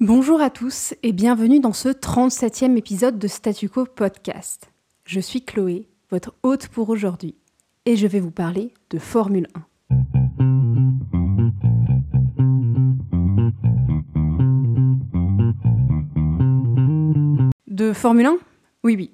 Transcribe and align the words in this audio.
Bonjour 0.00 0.42
à 0.42 0.50
tous 0.50 0.92
et 1.02 1.12
bienvenue 1.12 1.58
dans 1.58 1.72
ce 1.72 1.88
37e 1.88 2.76
épisode 2.76 3.18
de 3.18 3.26
Statu 3.26 3.70
Quo 3.70 3.86
Podcast. 3.86 4.70
Je 5.06 5.20
suis 5.20 5.42
Chloé, 5.42 5.88
votre 6.10 6.34
hôte 6.42 6.68
pour 6.68 6.90
aujourd'hui, 6.90 7.34
et 7.86 7.96
je 7.96 8.06
vais 8.06 8.20
vous 8.20 8.30
parler 8.30 8.74
de 8.90 8.98
Formule 8.98 9.46
1. 9.54 9.62
De 17.66 17.94
Formule 17.94 18.26
1 18.26 18.36
Oui, 18.84 18.96
oui. 18.96 19.12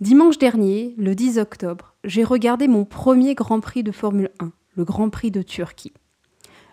Dimanche 0.00 0.38
dernier, 0.38 0.96
le 0.98 1.14
10 1.14 1.38
octobre, 1.38 1.94
j'ai 2.02 2.24
regardé 2.24 2.66
mon 2.66 2.84
premier 2.84 3.36
Grand 3.36 3.60
Prix 3.60 3.84
de 3.84 3.92
Formule 3.92 4.30
1, 4.40 4.50
le 4.74 4.84
Grand 4.84 5.10
Prix 5.10 5.30
de 5.30 5.42
Turquie. 5.42 5.92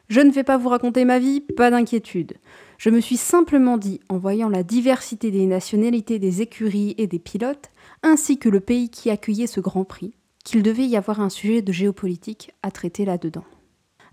Je 0.07 0.21
ne 0.21 0.31
vais 0.31 0.43
pas 0.43 0.57
vous 0.57 0.69
raconter 0.69 1.03
ma 1.05 1.19
vie, 1.19 1.41
pas 1.41 1.71
d'inquiétude. 1.71 2.33
Je 2.77 2.89
me 2.89 2.99
suis 2.99 3.17
simplement 3.17 3.77
dit, 3.77 3.99
en 4.09 4.17
voyant 4.17 4.49
la 4.49 4.63
diversité 4.63 5.31
des 5.31 5.45
nationalités 5.45 6.20
des 6.20 6.41
écuries 6.41 6.93
et 6.97 7.07
des 7.07 7.20
pilotes, 7.20 7.71
ainsi 8.03 8.38
que 8.38 8.49
le 8.49 8.59
pays 8.59 8.89
qui 8.89 9.09
accueillait 9.09 9.47
ce 9.47 9.59
Grand 9.59 9.85
Prix, 9.85 10.13
qu'il 10.44 10.61
devait 10.61 10.85
y 10.85 10.95
avoir 10.95 11.21
un 11.21 11.30
sujet 11.30 11.61
de 11.61 11.71
géopolitique 11.71 12.52
à 12.61 12.71
traiter 12.71 13.05
là-dedans. 13.05 13.45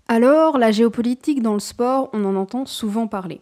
Alors, 0.07 0.57
la 0.57 0.71
géopolitique 0.71 1.41
dans 1.41 1.53
le 1.53 1.59
sport, 1.59 2.09
on 2.13 2.25
en 2.25 2.35
entend 2.35 2.65
souvent 2.65 3.07
parler. 3.07 3.41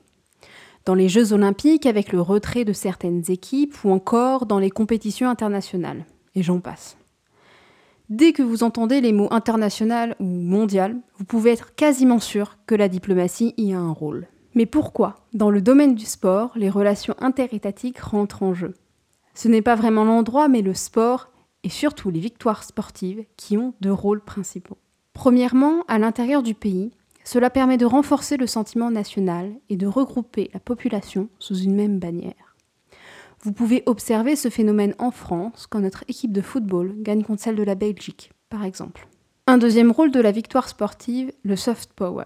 Dans 0.86 0.96
les 0.96 1.10
Jeux 1.10 1.34
olympiques, 1.34 1.86
avec 1.86 2.12
le 2.12 2.22
retrait 2.22 2.66
de 2.66 2.74
certaines 2.74 3.24
équipes, 3.30 3.76
ou 3.84 3.92
encore 3.92 4.46
dans 4.46 4.60
les 4.60 4.70
compétitions 4.70 5.30
internationales. 5.30 6.06
Et 6.36 6.44
j'en 6.44 6.60
passe. 6.60 6.98
Dès 8.12 8.34
que 8.34 8.44
vous 8.44 8.64
entendez 8.64 9.00
les 9.00 9.14
mots 9.14 9.30
international 9.32 10.18
ou 10.20 10.26
mondial, 10.26 10.98
vous 11.16 11.24
pouvez 11.24 11.52
être 11.52 11.76
quasiment 11.76 12.20
sûr 12.20 12.58
que 12.66 12.76
la 12.76 12.90
diplomatie 12.90 13.54
y 13.58 13.72
a 13.72 13.80
un 13.80 13.94
rôle. 13.94 14.28
Mais 14.54 14.66
pourquoi, 14.66 15.26
dans 15.34 15.50
le 15.50 15.62
domaine 15.62 15.96
du 15.96 16.04
sport, 16.04 16.52
les 16.58 16.70
relations 16.70 17.16
interétatiques 17.20 18.00
rentrent 18.00 18.44
en 18.44 18.54
jeu? 18.54 18.74
Ce 19.34 19.48
n'est 19.48 19.62
pas 19.62 19.76
vraiment 19.76 20.04
l'endroit, 20.04 20.50
mais 20.50 20.62
le 20.62 20.74
sport, 20.74 21.30
et 21.64 21.70
surtout 21.70 22.10
les 22.10 22.20
victoires 22.20 22.66
sportives, 22.66 23.24
qui 23.38 23.58
ont 23.58 23.76
deux 23.80 23.94
rôles 23.94 24.20
principaux. 24.20 24.78
Premièrement, 25.14 25.86
à 25.88 25.98
l'intérieur 25.98 26.44
du 26.44 26.54
pays, 26.54 26.92
cela 27.24 27.50
permet 27.50 27.78
de 27.78 27.86
renforcer 27.86 28.36
le 28.36 28.46
sentiment 28.46 28.92
national 28.92 29.54
et 29.70 29.78
de 29.78 29.88
regrouper 29.88 30.52
la 30.54 30.60
population 30.60 31.30
sous 31.40 31.56
une 31.56 31.76
même 31.76 31.98
bannière. 31.98 32.51
Vous 33.44 33.54
pouvez 33.54 33.82
observer 33.88 34.36
ce 34.36 34.50
phénomène 34.50 34.94
en 35.00 35.10
France 35.10 35.66
quand 35.68 35.80
notre 35.80 36.04
équipe 36.08 36.32
de 36.32 36.42
football 36.42 36.94
gagne 36.98 37.24
contre 37.24 37.42
celle 37.42 37.56
de 37.56 37.64
la 37.64 37.74
Belgique, 37.74 38.32
par 38.50 38.64
exemple. 38.64 39.08
Un 39.48 39.58
deuxième 39.58 39.90
rôle 39.90 40.12
de 40.12 40.20
la 40.20 40.32
victoire 40.32 40.70
sportive, 40.70 41.32
le 41.44 41.56
soft 41.56 41.92
power. 41.94 42.26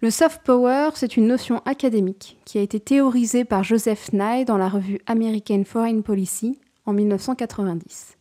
Le 0.00 0.10
soft 0.10 0.42
power, 0.44 0.90
c'est 0.94 1.16
une 1.16 1.26
notion 1.26 1.60
académique 1.64 2.38
qui 2.44 2.58
a 2.58 2.62
été 2.62 2.78
théorisée 2.78 3.44
par 3.44 3.64
Joseph 3.64 4.12
Nye 4.12 4.44
dans 4.44 4.58
la 4.58 4.68
revue 4.68 5.00
American 5.06 5.64
Foreign 5.64 6.02
Policy 6.02 6.58
en 6.86 6.92
1990. 6.92 8.16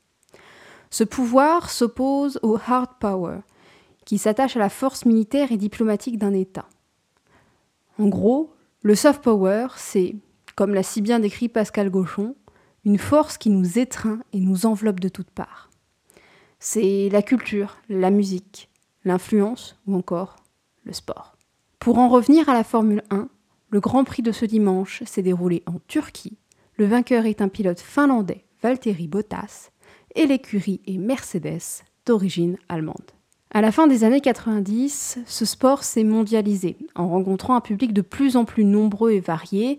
Ce 0.89 1.03
pouvoir 1.03 1.69
s'oppose 1.69 2.39
au 2.41 2.57
hard 2.67 2.89
power, 2.99 3.39
qui 4.05 4.17
s'attache 4.17 4.55
à 4.55 4.59
la 4.59 4.69
force 4.69 5.05
militaire 5.05 5.51
et 5.51 5.57
diplomatique 5.57 6.17
d'un 6.17 6.33
État. 6.33 6.65
En 7.99 8.07
gros, 8.07 8.51
le 8.81 8.95
soft 8.95 9.23
power, 9.23 9.67
c'est 9.77 10.15
comme 10.55 10.73
l'a 10.73 10.83
si 10.83 11.01
bien 11.01 11.19
décrit 11.19 11.49
Pascal 11.49 11.89
Gauchon, 11.89 12.35
une 12.85 12.97
force 12.97 13.37
qui 13.37 13.49
nous 13.49 13.79
étreint 13.79 14.19
et 14.33 14.39
nous 14.39 14.65
enveloppe 14.65 14.99
de 14.99 15.09
toutes 15.09 15.31
parts. 15.31 15.69
C'est 16.59 17.09
la 17.11 17.21
culture, 17.21 17.77
la 17.89 18.11
musique, 18.11 18.69
l'influence 19.03 19.79
ou 19.87 19.95
encore 19.95 20.37
le 20.83 20.93
sport. 20.93 21.35
Pour 21.79 21.97
en 21.97 22.09
revenir 22.09 22.49
à 22.49 22.53
la 22.53 22.63
Formule 22.63 23.03
1, 23.09 23.27
le 23.69 23.79
Grand 23.79 24.03
Prix 24.03 24.21
de 24.21 24.31
ce 24.31 24.45
dimanche 24.45 25.03
s'est 25.05 25.21
déroulé 25.21 25.63
en 25.65 25.79
Turquie. 25.87 26.37
Le 26.75 26.85
vainqueur 26.85 27.25
est 27.25 27.41
un 27.41 27.47
pilote 27.47 27.79
finlandais, 27.79 28.45
Valtteri 28.61 29.07
Bottas, 29.07 29.71
et 30.15 30.25
l'écurie 30.25 30.81
est 30.85 30.97
Mercedes, 30.97 31.83
d'origine 32.05 32.57
allemande. 32.69 33.11
À 33.53 33.61
la 33.61 33.71
fin 33.71 33.87
des 33.87 34.03
années 34.03 34.21
90, 34.21 35.19
ce 35.25 35.45
sport 35.45 35.83
s'est 35.83 36.03
mondialisé, 36.03 36.77
en 36.95 37.09
rencontrant 37.09 37.55
un 37.55 37.61
public 37.61 37.91
de 37.93 38.01
plus 38.01 38.37
en 38.37 38.45
plus 38.45 38.63
nombreux 38.63 39.11
et 39.11 39.19
varié, 39.19 39.77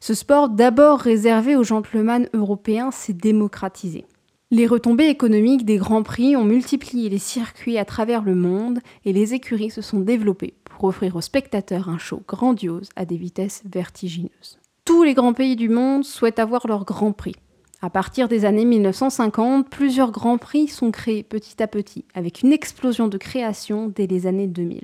ce 0.00 0.14
sport, 0.14 0.48
d'abord 0.48 0.98
réservé 0.98 1.56
aux 1.56 1.62
gentlemen 1.62 2.28
européens, 2.32 2.90
s'est 2.90 3.12
démocratisé. 3.12 4.06
Les 4.50 4.66
retombées 4.66 5.08
économiques 5.08 5.66
des 5.66 5.76
grands 5.76 6.02
prix 6.02 6.36
ont 6.36 6.44
multiplié 6.44 7.10
les 7.10 7.18
circuits 7.18 7.78
à 7.78 7.84
travers 7.84 8.22
le 8.22 8.34
monde 8.34 8.80
et 9.04 9.12
les 9.12 9.34
écuries 9.34 9.70
se 9.70 9.82
sont 9.82 10.00
développées 10.00 10.54
pour 10.64 10.84
offrir 10.84 11.16
aux 11.16 11.20
spectateurs 11.20 11.90
un 11.90 11.98
show 11.98 12.22
grandiose 12.26 12.88
à 12.96 13.04
des 13.04 13.18
vitesses 13.18 13.62
vertigineuses. 13.70 14.58
Tous 14.86 15.04
les 15.04 15.14
grands 15.14 15.34
pays 15.34 15.54
du 15.54 15.68
monde 15.68 16.04
souhaitent 16.04 16.38
avoir 16.38 16.66
leur 16.66 16.84
grand 16.84 17.12
prix. 17.12 17.36
À 17.82 17.90
partir 17.90 18.26
des 18.26 18.44
années 18.44 18.64
1950, 18.64 19.68
plusieurs 19.70 20.10
grands 20.10 20.38
prix 20.38 20.66
sont 20.66 20.90
créés 20.90 21.22
petit 21.22 21.62
à 21.62 21.66
petit, 21.66 22.04
avec 22.14 22.42
une 22.42 22.52
explosion 22.52 23.06
de 23.06 23.18
création 23.18 23.88
dès 23.88 24.06
les 24.06 24.26
années 24.26 24.48
2000. 24.48 24.80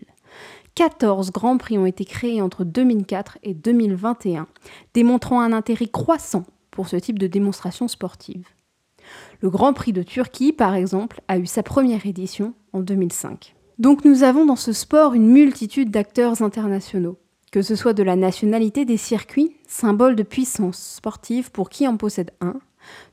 14 0.76 1.32
grands 1.32 1.56
prix 1.56 1.78
ont 1.78 1.86
été 1.86 2.04
créés 2.04 2.42
entre 2.42 2.62
2004 2.62 3.38
et 3.42 3.54
2021, 3.54 4.46
démontrant 4.92 5.40
un 5.40 5.54
intérêt 5.54 5.86
croissant 5.86 6.44
pour 6.70 6.88
ce 6.88 6.96
type 6.96 7.18
de 7.18 7.26
démonstration 7.26 7.88
sportive. 7.88 8.46
Le 9.40 9.48
Grand 9.48 9.72
Prix 9.72 9.94
de 9.94 10.02
Turquie, 10.02 10.52
par 10.52 10.74
exemple, 10.74 11.22
a 11.28 11.38
eu 11.38 11.46
sa 11.46 11.62
première 11.62 12.04
édition 12.04 12.52
en 12.74 12.80
2005. 12.80 13.54
Donc 13.78 14.04
nous 14.04 14.22
avons 14.22 14.44
dans 14.44 14.56
ce 14.56 14.74
sport 14.74 15.14
une 15.14 15.28
multitude 15.28 15.90
d'acteurs 15.90 16.42
internationaux, 16.42 17.16
que 17.52 17.62
ce 17.62 17.74
soit 17.74 17.94
de 17.94 18.02
la 18.02 18.16
nationalité 18.16 18.84
des 18.84 18.98
circuits, 18.98 19.56
symbole 19.66 20.14
de 20.14 20.22
puissance 20.22 20.96
sportive 20.96 21.50
pour 21.50 21.70
qui 21.70 21.88
en 21.88 21.96
possède 21.96 22.32
un, 22.42 22.60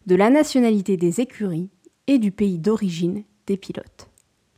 de 0.06 0.16
la 0.16 0.30
nationalité 0.30 0.98
des 0.98 1.22
écuries 1.22 1.70
et 2.08 2.18
du 2.18 2.32
pays 2.32 2.60
d'origine 2.60 3.24
des 3.48 3.56
pilotes. 3.56 4.10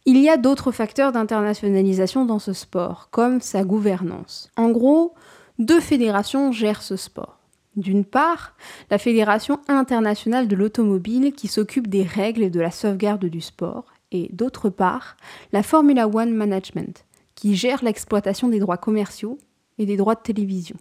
Il 0.08 0.20
y 0.20 0.30
a 0.30 0.38
d'autres 0.38 0.72
facteurs 0.72 1.12
d'internationalisation 1.12 2.26
dans 2.26 2.38
ce 2.38 2.54
sport, 2.54 3.10
comme 3.10 3.42
sa 3.42 3.64
gouvernance. 3.64 4.52
En 4.56 4.70
gros, 4.70 5.16
deux 5.58 5.80
fédérations 5.80 6.52
gèrent 6.52 6.84
ce 6.84 6.96
sport. 6.96 7.40
D'une 7.76 8.06
part, 8.06 8.56
la 8.92 9.00
Fédération 9.00 9.60
internationale 9.68 10.48
de 10.48 10.56
l'automobile 10.56 11.34
qui 11.34 11.48
s'occupe 11.48 11.88
des 11.88 12.04
règles 12.04 12.44
et 12.44 12.52
de 12.52 12.60
la 12.60 12.70
sauvegarde 12.70 13.26
du 13.26 13.42
sport, 13.42 13.86
et 14.12 14.30
d'autre 14.32 14.70
part, 14.70 15.18
la 15.52 15.64
Formula 15.64 16.08
One 16.08 16.36
Management, 16.36 17.04
qui 17.34 17.56
gère 17.56 17.84
l'exploitation 17.84 18.48
des 18.48 18.60
droits 18.60 18.78
commerciaux 18.78 19.40
et 19.80 19.88
des 19.88 19.98
droits 19.98 20.16
de 20.16 20.22
télévision. 20.22 20.78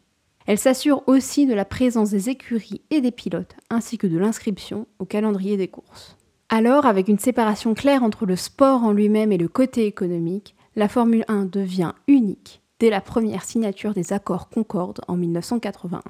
Elle 0.46 0.58
s'assure 0.58 1.02
aussi 1.06 1.46
de 1.46 1.54
la 1.54 1.64
présence 1.64 2.10
des 2.10 2.28
écuries 2.28 2.82
et 2.90 3.00
des 3.00 3.10
pilotes, 3.10 3.56
ainsi 3.70 3.96
que 3.96 4.06
de 4.06 4.18
l'inscription 4.18 4.86
au 4.98 5.06
calendrier 5.06 5.56
des 5.56 5.68
courses. 5.68 6.18
Alors, 6.48 6.86
avec 6.86 7.08
une 7.08 7.18
séparation 7.18 7.74
claire 7.74 8.02
entre 8.02 8.26
le 8.26 8.36
sport 8.36 8.84
en 8.84 8.92
lui-même 8.92 9.32
et 9.32 9.38
le 9.38 9.48
côté 9.48 9.86
économique, 9.86 10.54
la 10.76 10.88
Formule 10.88 11.24
1 11.28 11.46
devient 11.46 11.92
unique 12.06 12.60
dès 12.80 12.90
la 12.90 13.00
première 13.00 13.44
signature 13.44 13.94
des 13.94 14.12
accords 14.12 14.48
Concorde 14.48 15.00
en 15.08 15.16
1981. 15.16 16.02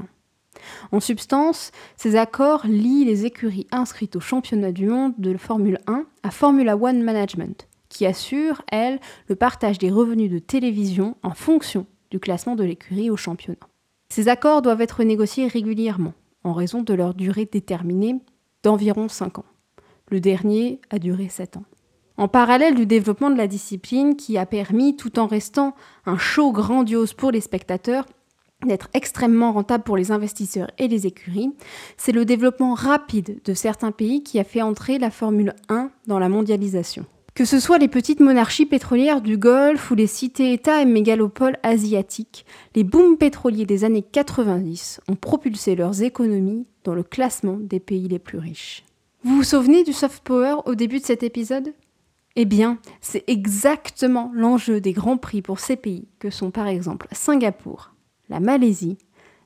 En 0.92 1.00
substance, 1.00 1.72
ces 1.96 2.16
accords 2.16 2.66
lient 2.66 3.04
les 3.04 3.26
écuries 3.26 3.66
inscrites 3.70 4.16
au 4.16 4.20
championnat 4.20 4.72
du 4.72 4.86
monde 4.86 5.14
de 5.18 5.36
Formule 5.36 5.78
1 5.86 6.04
à 6.22 6.30
Formula 6.30 6.76
One 6.76 7.02
Management, 7.02 7.68
qui 7.88 8.06
assure, 8.06 8.62
elle, 8.72 9.00
le 9.28 9.36
partage 9.36 9.78
des 9.78 9.90
revenus 9.90 10.30
de 10.30 10.38
télévision 10.38 11.16
en 11.22 11.32
fonction 11.32 11.86
du 12.10 12.18
classement 12.18 12.56
de 12.56 12.64
l'écurie 12.64 13.10
au 13.10 13.16
championnat. 13.16 13.58
Ces 14.08 14.28
accords 14.28 14.62
doivent 14.62 14.80
être 14.80 15.02
négociés 15.04 15.48
régulièrement, 15.48 16.14
en 16.44 16.52
raison 16.52 16.82
de 16.82 16.94
leur 16.94 17.14
durée 17.14 17.48
déterminée 17.50 18.16
d'environ 18.62 19.08
5 19.08 19.38
ans. 19.38 19.44
Le 20.10 20.20
dernier 20.20 20.80
a 20.90 20.98
duré 20.98 21.28
7 21.28 21.56
ans. 21.56 21.64
En 22.16 22.28
parallèle 22.28 22.74
du 22.74 22.86
développement 22.86 23.30
de 23.30 23.36
la 23.36 23.48
discipline 23.48 24.16
qui 24.16 24.38
a 24.38 24.46
permis, 24.46 24.96
tout 24.96 25.18
en 25.18 25.26
restant 25.26 25.74
un 26.06 26.16
show 26.16 26.52
grandiose 26.52 27.12
pour 27.12 27.32
les 27.32 27.40
spectateurs, 27.40 28.06
d'être 28.64 28.88
extrêmement 28.94 29.52
rentable 29.52 29.84
pour 29.84 29.96
les 29.96 30.12
investisseurs 30.12 30.70
et 30.78 30.88
les 30.88 31.06
écuries, 31.06 31.52
c'est 31.96 32.12
le 32.12 32.24
développement 32.24 32.74
rapide 32.74 33.40
de 33.44 33.54
certains 33.54 33.90
pays 33.92 34.22
qui 34.22 34.38
a 34.38 34.44
fait 34.44 34.62
entrer 34.62 34.98
la 34.98 35.10
Formule 35.10 35.54
1 35.68 35.90
dans 36.06 36.18
la 36.18 36.28
mondialisation. 36.28 37.04
Que 37.34 37.44
ce 37.44 37.58
soit 37.58 37.78
les 37.78 37.88
petites 37.88 38.20
monarchies 38.20 38.64
pétrolières 38.64 39.20
du 39.20 39.36
Golfe 39.36 39.90
ou 39.90 39.96
les 39.96 40.06
cités-États 40.06 40.80
et 40.80 40.84
mégalopoles 40.84 41.58
asiatiques, 41.64 42.46
les 42.76 42.84
booms 42.84 43.16
pétroliers 43.16 43.66
des 43.66 43.82
années 43.82 44.04
90 44.04 45.00
ont 45.08 45.16
propulsé 45.16 45.74
leurs 45.74 46.02
économies 46.02 46.64
dans 46.84 46.94
le 46.94 47.02
classement 47.02 47.58
des 47.58 47.80
pays 47.80 48.06
les 48.06 48.20
plus 48.20 48.38
riches. 48.38 48.84
Vous 49.24 49.36
vous 49.36 49.42
souvenez 49.42 49.84
du 49.84 49.94
soft 49.94 50.22
power 50.22 50.56
au 50.66 50.74
début 50.74 51.00
de 51.00 51.04
cet 51.06 51.22
épisode? 51.22 51.72
Eh 52.36 52.44
bien, 52.44 52.76
c'est 53.00 53.24
exactement 53.26 54.30
l'enjeu 54.34 54.82
des 54.82 54.92
grands 54.92 55.16
prix 55.16 55.40
pour 55.40 55.60
ces 55.60 55.76
pays 55.76 56.08
que 56.18 56.28
sont 56.28 56.50
par 56.50 56.66
exemple 56.66 57.08
Singapour, 57.10 57.94
la 58.28 58.38
Malaisie, 58.38 58.98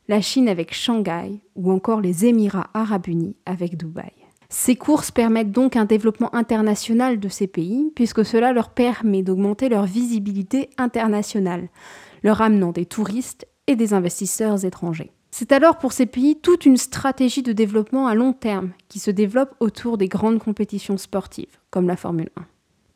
la 0.08 0.20
Chine 0.20 0.48
avec 0.48 0.74
Shanghai 0.74 1.40
ou 1.54 1.70
encore 1.70 2.00
les 2.00 2.26
Émirats 2.26 2.70
arabes 2.74 3.06
unis 3.06 3.36
avec 3.46 3.76
Dubaï. 3.76 4.10
Ces 4.48 4.74
courses 4.74 5.12
permettent 5.12 5.52
donc 5.52 5.76
un 5.76 5.84
développement 5.84 6.34
international 6.34 7.20
de 7.20 7.28
ces 7.28 7.46
pays, 7.46 7.92
puisque 7.94 8.24
cela 8.24 8.52
leur 8.52 8.70
permet 8.70 9.22
d'augmenter 9.22 9.68
leur 9.68 9.84
visibilité 9.84 10.70
internationale, 10.76 11.68
leur 12.24 12.42
amenant 12.42 12.72
des 12.72 12.86
touristes 12.86 13.46
et 13.68 13.76
des 13.76 13.94
investisseurs 13.94 14.64
étrangers. 14.64 15.12
C'est 15.30 15.52
alors 15.52 15.78
pour 15.78 15.92
ces 15.92 16.06
pays 16.06 16.36
toute 16.36 16.66
une 16.66 16.76
stratégie 16.76 17.42
de 17.42 17.52
développement 17.52 18.08
à 18.08 18.14
long 18.14 18.32
terme 18.32 18.72
qui 18.88 18.98
se 18.98 19.10
développe 19.12 19.54
autour 19.60 19.98
des 19.98 20.08
grandes 20.08 20.40
compétitions 20.40 20.96
sportives, 20.96 21.58
comme 21.70 21.86
la 21.86 21.96
Formule 21.96 22.30
1. 22.36 22.42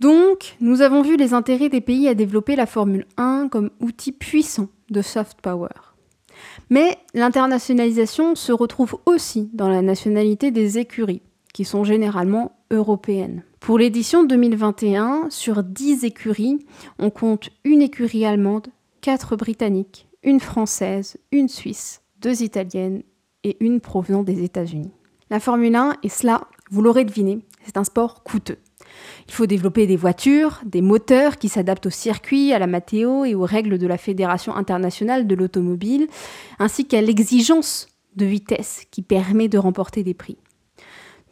Donc, 0.00 0.56
nous 0.60 0.80
avons 0.80 1.02
vu 1.02 1.16
les 1.16 1.34
intérêts 1.34 1.68
des 1.68 1.80
pays 1.80 2.08
à 2.08 2.14
développer 2.14 2.56
la 2.56 2.66
Formule 2.66 3.06
1 3.18 3.48
comme 3.48 3.70
outil 3.78 4.10
puissant 4.10 4.68
de 4.90 5.02
soft 5.02 5.40
power. 5.40 5.68
Mais 6.70 6.98
l'internationalisation 7.14 8.34
se 8.34 8.50
retrouve 8.50 8.98
aussi 9.06 9.48
dans 9.52 9.68
la 9.68 9.82
nationalité 9.82 10.50
des 10.50 10.78
écuries, 10.78 11.22
qui 11.52 11.64
sont 11.64 11.84
généralement 11.84 12.56
européennes. 12.70 13.44
Pour 13.60 13.78
l'édition 13.78 14.24
2021, 14.24 15.26
sur 15.28 15.62
10 15.62 16.04
écuries, 16.04 16.66
on 16.98 17.10
compte 17.10 17.50
une 17.62 17.82
écurie 17.82 18.24
allemande, 18.24 18.68
4 19.02 19.36
britanniques, 19.36 20.08
une 20.22 20.40
française, 20.40 21.16
une 21.30 21.48
suisse, 21.48 22.02
deux 22.20 22.42
italiennes 22.42 23.02
et 23.44 23.56
une 23.60 23.80
provenant 23.80 24.22
des 24.22 24.42
États-Unis. 24.42 24.92
La 25.30 25.40
Formule 25.40 25.74
1, 25.74 25.96
et 26.02 26.08
cela, 26.08 26.42
vous 26.70 26.82
l'aurez 26.82 27.04
deviné, 27.04 27.40
c'est 27.64 27.76
un 27.76 27.84
sport 27.84 28.22
coûteux. 28.22 28.58
Il 29.26 29.32
faut 29.32 29.46
développer 29.46 29.86
des 29.86 29.96
voitures, 29.96 30.60
des 30.64 30.82
moteurs 30.82 31.38
qui 31.38 31.48
s'adaptent 31.48 31.86
au 31.86 31.90
circuit, 31.90 32.52
à 32.52 32.58
la 32.58 32.66
météo 32.66 33.24
et 33.24 33.34
aux 33.34 33.44
règles 33.44 33.78
de 33.78 33.86
la 33.86 33.98
Fédération 33.98 34.54
internationale 34.54 35.26
de 35.26 35.34
l'automobile, 35.34 36.08
ainsi 36.58 36.86
qu'à 36.86 37.00
l'exigence 37.00 37.88
de 38.16 38.26
vitesse 38.26 38.84
qui 38.90 39.02
permet 39.02 39.48
de 39.48 39.58
remporter 39.58 40.02
des 40.02 40.14
prix. 40.14 40.36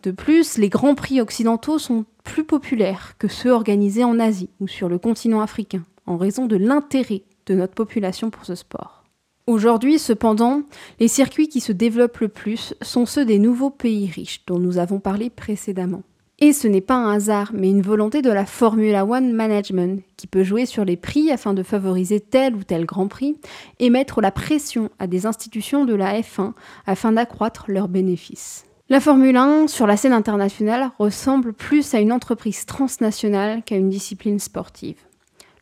De 0.02 0.10
plus, 0.12 0.56
les 0.56 0.70
grands 0.70 0.94
prix 0.94 1.20
occidentaux 1.20 1.78
sont 1.78 2.06
plus 2.24 2.44
populaires 2.44 3.14
que 3.18 3.28
ceux 3.28 3.50
organisés 3.50 4.04
en 4.04 4.18
Asie 4.18 4.48
ou 4.60 4.66
sur 4.66 4.88
le 4.88 4.98
continent 4.98 5.42
africain, 5.42 5.84
en 6.06 6.16
raison 6.16 6.46
de 6.46 6.56
l'intérêt 6.56 7.22
de 7.46 7.54
notre 7.54 7.74
population 7.74 8.30
pour 8.30 8.44
ce 8.44 8.54
sport. 8.54 9.04
Aujourd'hui, 9.46 9.98
cependant, 9.98 10.62
les 11.00 11.08
circuits 11.08 11.48
qui 11.48 11.60
se 11.60 11.72
développent 11.72 12.18
le 12.18 12.28
plus 12.28 12.74
sont 12.82 13.06
ceux 13.06 13.24
des 13.24 13.38
nouveaux 13.38 13.70
pays 13.70 14.06
riches 14.08 14.42
dont 14.46 14.58
nous 14.58 14.78
avons 14.78 15.00
parlé 15.00 15.28
précédemment. 15.28 16.02
Et 16.42 16.54
ce 16.54 16.68
n'est 16.68 16.80
pas 16.80 16.94
un 16.94 17.12
hasard, 17.12 17.50
mais 17.52 17.68
une 17.68 17.82
volonté 17.82 18.22
de 18.22 18.30
la 18.30 18.46
Formula 18.46 19.04
One 19.04 19.32
Management, 19.32 20.02
qui 20.16 20.26
peut 20.26 20.42
jouer 20.42 20.64
sur 20.64 20.86
les 20.86 20.96
prix 20.96 21.30
afin 21.30 21.52
de 21.52 21.62
favoriser 21.62 22.18
tel 22.18 22.54
ou 22.54 22.64
tel 22.64 22.86
Grand 22.86 23.08
Prix, 23.08 23.36
et 23.78 23.90
mettre 23.90 24.22
la 24.22 24.30
pression 24.30 24.88
à 24.98 25.06
des 25.06 25.26
institutions 25.26 25.84
de 25.84 25.94
la 25.94 26.18
F1 26.20 26.52
afin 26.86 27.12
d'accroître 27.12 27.64
leurs 27.68 27.88
bénéfices. 27.88 28.64
La 28.88 29.00
Formule 29.00 29.36
1, 29.36 29.66
sur 29.66 29.86
la 29.86 29.98
scène 29.98 30.14
internationale, 30.14 30.90
ressemble 30.98 31.52
plus 31.52 31.92
à 31.92 32.00
une 32.00 32.12
entreprise 32.12 32.64
transnationale 32.64 33.62
qu'à 33.62 33.76
une 33.76 33.90
discipline 33.90 34.38
sportive. 34.38 34.96